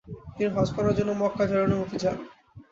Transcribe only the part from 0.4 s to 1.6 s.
হজ্জ করার জন্য মক্কা